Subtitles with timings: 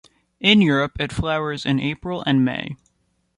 [0.39, 2.75] In Europe, it flowers in April and May.